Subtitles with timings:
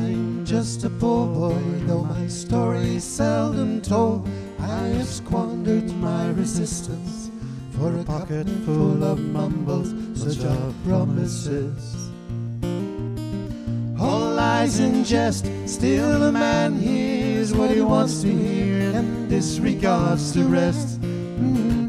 [0.00, 4.26] I'm just a poor boy, though my story's seldom told.
[4.58, 7.30] I have squandered my resistance
[7.72, 12.10] for a pocket full of mumbles, such are promises.
[14.00, 20.32] All lies and jest, still a man hears what he wants to hear and disregards
[20.32, 20.98] the rest.
[21.02, 21.79] Mm-hmm.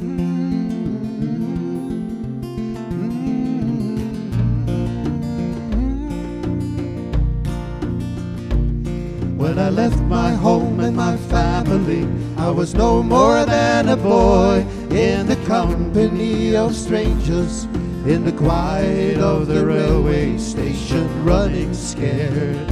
[9.41, 14.63] When I left my home and my family, I was no more than a boy
[14.91, 17.63] in the company of strangers,
[18.05, 22.69] in the quiet of the railway station, running scared.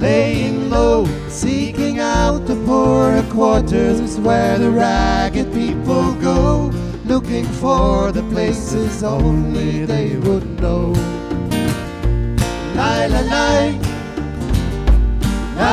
[0.00, 6.70] Laying low, seeking out the poorer quarters where the ragged people go,
[7.04, 10.92] looking for the places only they would know.
[12.76, 13.91] Lie, lie, lie.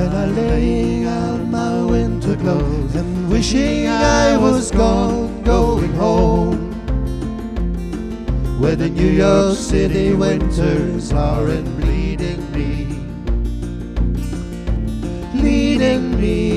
[0.00, 6.70] And I laying out my winter clothes and wishing I was gone, going home.
[8.58, 12.86] Where the New York City winters are and bleeding me,
[15.34, 16.49] leading me,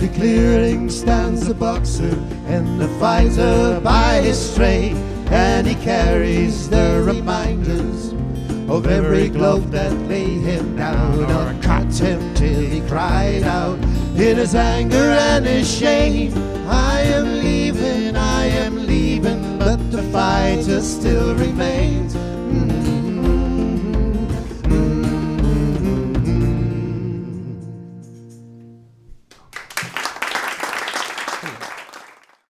[0.00, 2.16] the clearing stands a boxer
[2.46, 4.94] and the fighter by his straight,
[5.30, 8.12] and he carries the reminders
[8.70, 13.78] of every glove that laid him down or cut him till he cried out
[14.16, 16.32] in his anger and his shame.
[16.66, 22.14] I am leaving, I am leaving, but the fighter still remains.
[22.14, 22.79] Mm.